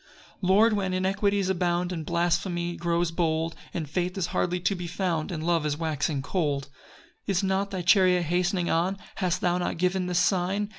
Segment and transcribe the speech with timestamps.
[0.01, 0.41] PAUSE.
[0.41, 4.87] 5 Lord, when iniquities abound, And blasphemy grows bold, When faith is hardly to be
[4.87, 6.73] found, And love is waxing cold, 6
[7.37, 8.97] Is not thy chariot hastening on?
[9.17, 10.69] Hast thou not given this sign?